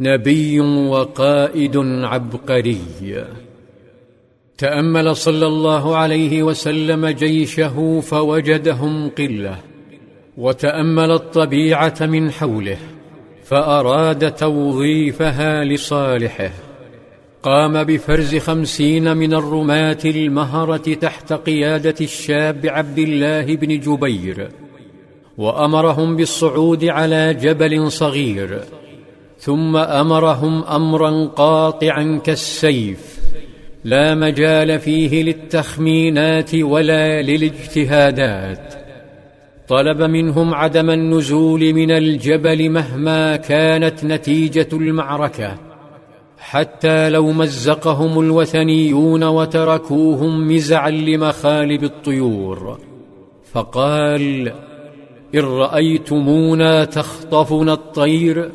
نبي 0.00 0.60
وقائد 0.60 1.76
عبقري. 2.04 2.78
تأمل 4.58 5.16
صلى 5.16 5.46
الله 5.46 5.96
عليه 5.96 6.42
وسلم 6.42 7.06
جيشه 7.06 8.00
فوجدهم 8.00 9.08
قلة 9.08 9.56
وتأمل 10.36 11.10
الطبيعة 11.10 11.94
من 12.00 12.30
حوله 12.30 12.78
فأراد 13.44 14.34
توظيفها 14.34 15.64
لصالحه. 15.64 16.50
قام 17.42 17.84
بفرز 17.84 18.36
خمسين 18.36 19.16
من 19.16 19.34
الرماة 19.34 19.98
المهرة 20.04 20.94
تحت 20.94 21.32
قيادة 21.32 21.94
الشاب 22.00 22.66
عبد 22.66 22.98
الله 22.98 23.56
بن 23.56 23.80
جبير 23.80 24.48
وأمرهم 25.38 26.16
بالصعود 26.16 26.84
على 26.84 27.34
جبل 27.34 27.92
صغير. 27.92 28.60
ثم 29.44 29.76
أمرهم 29.76 30.64
أمرا 30.64 31.26
قاطعا 31.26 32.20
كالسيف 32.24 33.20
لا 33.84 34.14
مجال 34.14 34.78
فيه 34.78 35.22
للتخمينات 35.22 36.54
ولا 36.54 37.22
للاجتهادات. 37.22 38.74
طلب 39.68 40.02
منهم 40.02 40.54
عدم 40.54 40.90
النزول 40.90 41.72
من 41.74 41.90
الجبل 41.90 42.70
مهما 42.70 43.36
كانت 43.36 44.04
نتيجة 44.04 44.68
المعركة 44.72 45.54
حتى 46.38 47.10
لو 47.10 47.32
مزقهم 47.32 48.20
الوثنيون 48.20 49.24
وتركوهم 49.24 50.54
مزعا 50.54 50.90
لمخالب 50.90 51.84
الطيور. 51.84 52.78
فقال 53.52 54.52
إن 55.34 55.40
رأيتمونا 55.40 56.84
تخطفنا 56.84 57.72
الطير 57.72 58.50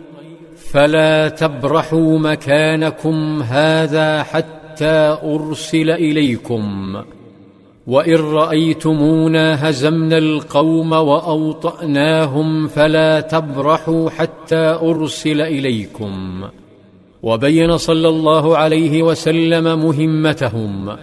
فلا 0.72 1.30
تبرحوا 1.30 2.20
مكانكم 2.20 3.44
هذا 3.44 4.24
حتى 4.24 5.18
أرسل 5.24 5.90
إليكم. 5.90 6.96
وإن 7.88 8.16
رأيتمونا 8.16 9.70
هزمنا 9.70 10.18
القوم 10.18 10.92
وأوطأناهم 10.92 12.68
فلا 12.68 13.20
تبرحوا 13.20 14.10
حتى 14.10 14.80
أرسل 14.82 15.42
إليكم. 15.42 16.44
وبين 17.24 17.78
صلى 17.78 18.10
الله 18.10 18.58
عليه 18.58 19.04
وسلم 19.04 19.64
مهمتهم 19.64 20.98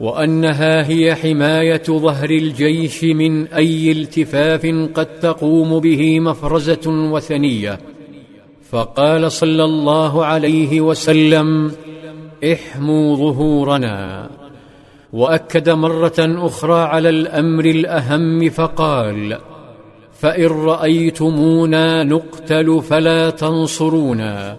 وأنها 0.00 0.88
هي 0.88 1.14
حماية 1.14 1.82
ظهر 1.90 2.30
الجيش 2.30 3.04
من 3.04 3.46
أي 3.46 3.92
التفاف 3.92 4.66
قد 4.94 5.06
تقوم 5.06 5.78
به 5.80 6.20
مفرزة 6.20 6.86
وثنية. 6.86 7.89
فقال 8.70 9.32
صلى 9.32 9.64
الله 9.64 10.24
عليه 10.24 10.80
وسلم 10.80 11.72
احموا 12.44 13.16
ظهورنا. 13.16 14.28
وأكد 15.12 15.68
مرة 15.70 16.18
أخرى 16.18 16.80
على 16.80 17.08
الأمر 17.08 17.64
الأهم 17.64 18.50
فقال 18.50 19.38
فإن 20.20 20.46
رأيتمونا 20.46 22.04
نقتل 22.04 22.82
فلا 22.82 23.30
تنصرونا 23.30 24.56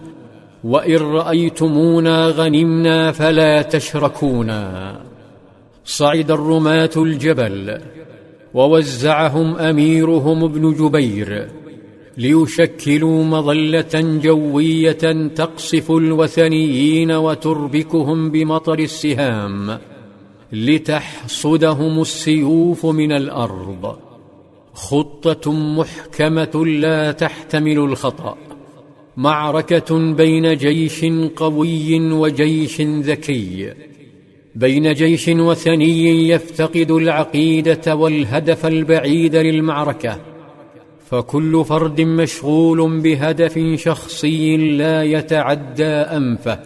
وإن 0.63 0.95
رأيتمونا 0.95 2.27
غنمنا 2.27 3.11
فلا 3.11 3.61
تشركونا. 3.61 4.95
صعد 5.85 6.31
الرماة 6.31 6.89
الجبل 6.97 7.81
ووزعهم 8.53 9.55
أميرهم 9.55 10.43
ابن 10.43 10.73
جبير 10.73 11.47
ليشكلوا 12.17 13.23
مظلة 13.23 14.19
جوية 14.23 15.27
تقصف 15.35 15.91
الوثنيين 15.91 17.11
وتربكهم 17.11 18.31
بمطر 18.31 18.79
السهام 18.79 19.79
لتحصدهم 20.51 22.01
السيوف 22.01 22.85
من 22.85 23.11
الأرض. 23.11 23.97
خطة 24.73 25.51
محكمة 25.53 26.65
لا 26.65 27.11
تحتمل 27.11 27.79
الخطأ. 27.79 28.37
معركة 29.17 30.13
بين 30.13 30.57
جيش 30.57 31.05
قوي 31.35 32.11
وجيش 32.11 32.81
ذكي. 32.81 33.73
بين 34.55 34.93
جيش 34.93 35.27
وثني 35.27 36.29
يفتقد 36.29 36.91
العقيدة 36.91 37.95
والهدف 37.95 38.65
البعيد 38.65 39.35
للمعركة. 39.35 40.30
فكل 41.11 41.65
فرد 41.65 42.01
مشغول 42.01 43.01
بهدف 43.01 43.59
شخصي 43.75 44.57
لا 44.57 45.03
يتعدى 45.03 45.85
أنفه. 45.85 46.59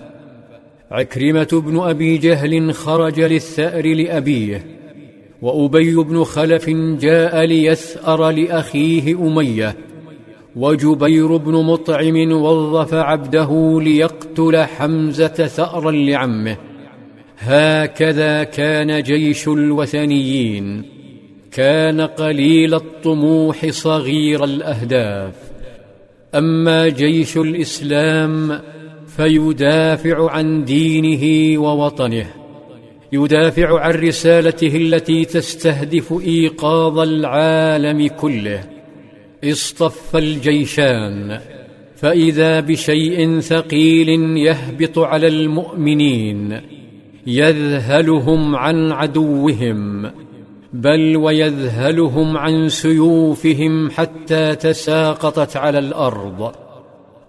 عكرمة 0.91 1.47
بن 1.65 1.79
أبي 1.79 2.17
جهل 2.17 2.73
خرج 2.73 3.19
للثأر 3.19 3.87
لأبيه 3.87 4.65
وأبي 5.41 5.95
بن 5.95 6.23
خلف 6.23 6.69
جاء 6.99 7.45
ليثأر 7.45 8.29
لأخيه 8.29 9.27
أمية 9.27 9.75
وجبير 10.55 11.37
بن 11.37 11.53
مطعم 11.53 12.31
وظف 12.31 12.93
عبده 12.93 13.79
ليقتل 13.81 14.57
حمزة 14.57 15.27
ثأرا 15.27 15.91
لعمه. 15.91 16.57
هكذا 17.39 18.43
كان 18.43 19.03
جيش 19.03 19.47
الوثنيين. 19.47 20.94
كان 21.55 22.01
قليل 22.01 22.73
الطموح 22.73 23.69
صغير 23.69 24.43
الأهداف. 24.43 25.33
أما 26.35 26.87
جيش 26.87 27.37
الإسلام 27.37 28.59
فيدافع 29.07 30.31
عن 30.31 30.63
دينه 30.63 31.59
ووطنه 31.61 32.27
يدافع 33.13 33.79
عن 33.79 33.91
رسالته 33.91 34.77
التي 34.77 35.25
تستهدف 35.25 36.13
إيقاظ 36.25 36.99
العالم 36.99 38.07
كله. 38.07 38.63
اصطف 39.43 40.15
الجيشان 40.15 41.39
فإذا 41.95 42.59
بشيء 42.59 43.39
ثقيل 43.39 44.09
يهبط 44.37 44.99
على 44.99 45.27
المؤمنين 45.27 46.61
يذهلهم 47.27 48.55
عن 48.55 48.91
عدوهم. 48.91 50.11
بل 50.81 51.17
ويذهلهم 51.17 52.37
عن 52.37 52.69
سيوفهم 52.69 53.91
حتى 53.91 54.55
تساقطت 54.55 55.57
على 55.57 55.79
الأرض. 55.79 56.51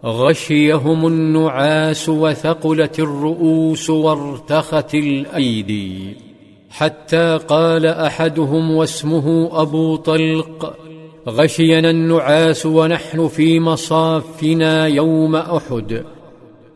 غشيهم 0.05 1.07
النعاس 1.07 2.09
وثقلت 2.09 2.99
الرؤوس 2.99 3.91
وارتخت 3.91 4.95
الأيدي. 4.95 6.17
حتى 6.71 7.39
قال 7.49 7.87
أحدهم 7.87 8.71
واسمه 8.71 9.49
أبو 9.63 9.97
طلق 9.97 10.75
غشينا 11.29 11.91
النعاس 11.91 12.67
ونحن 12.67 13.29
في 13.29 13.61
مصافنا 13.61 14.87
يوم 14.87 15.37
أحد. 15.37 16.05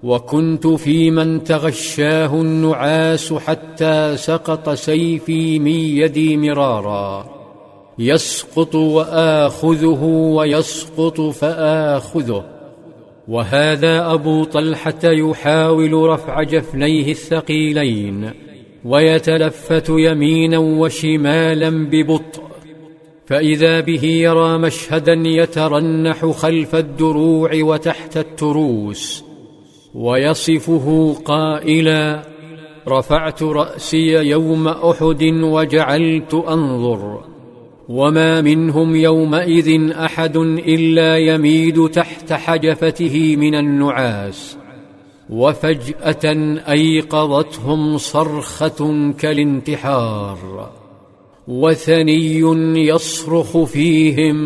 وكنت 0.03 0.67
في 0.67 1.11
من 1.11 1.45
تغشاه 1.45 2.35
النعاس 2.35 3.33
حتى 3.33 4.17
سقط 4.17 4.71
سيفي 4.71 5.59
من 5.59 5.71
يدي 5.71 6.37
مرارا. 6.37 7.27
يسقط 7.99 8.75
وآخذه 8.75 10.05
ويسقط 10.05 11.21
فآخذه. 11.21 12.45
وهذا 13.29 14.13
أبو 14.13 14.45
طلحة 14.45 15.01
يحاول 15.05 15.93
رفع 15.93 16.43
جفنيه 16.43 17.11
الثقيلين 17.11 18.31
ويتلفت 18.85 19.89
يمينا 19.89 20.59
وشمالا 20.59 21.71
ببطء. 21.71 22.43
فإذا 23.27 23.81
به 23.81 24.05
يرى 24.05 24.59
مشهدا 24.59 25.23
يترنح 25.27 26.27
خلف 26.27 26.75
الدروع 26.75 27.51
وتحت 27.55 28.17
التروس. 28.17 29.30
ويصفه 29.95 31.17
قائلا 31.25 32.23
رفعت 32.89 33.43
رأسي 33.43 34.13
يوم 34.13 34.69
أحد 34.69 35.23
وجعلت 35.23 36.35
أنظر 36.35 37.25
وما 37.89 38.41
منهم 38.41 38.97
يومئذ 38.97 39.91
أحد 39.91 40.37
إلا 40.37 41.17
يميد 41.19 41.89
تحت 41.89 42.33
حجفته 42.33 43.37
من 43.37 43.55
النعاس 43.55 44.57
وفجأة 45.31 46.35
أيقظتهم 46.69 47.99
صرخة 47.99 49.13
كالانتحار 49.19 50.71
وثني 51.49 52.41
يصرخ 52.89 53.65
فيهم 53.65 54.37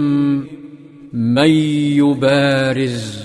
من 1.13 1.51
يبارز 1.99 3.24